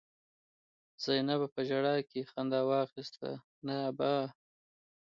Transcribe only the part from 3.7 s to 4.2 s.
ابا!